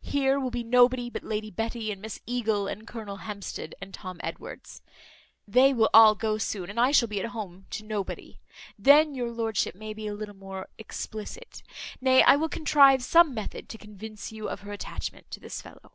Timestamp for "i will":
12.22-12.48